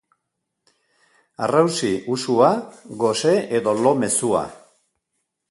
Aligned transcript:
Aharrausi 1.41 1.91
usua, 2.15 2.49
gose 3.05 3.35
edo 3.61 3.77
lo 3.83 3.95
mezua. 4.01 4.45